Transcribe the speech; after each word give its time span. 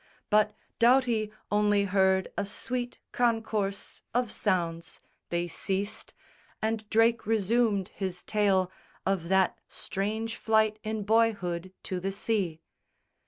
But 0.31 0.53
Doughty 0.79 1.31
only 1.51 1.83
heard 1.83 2.31
a 2.35 2.43
sweet 2.43 2.97
concourse 3.11 4.01
Of 4.15 4.31
sounds. 4.31 4.99
They 5.29 5.47
ceased. 5.47 6.15
And 6.59 6.89
Drake 6.89 7.27
resumed 7.27 7.89
his 7.89 8.23
tale 8.23 8.71
Of 9.05 9.29
that 9.29 9.59
strange 9.69 10.37
flight 10.37 10.79
in 10.83 11.03
boyhood 11.03 11.71
to 11.83 11.99
the 11.99 12.11
sea. 12.11 12.61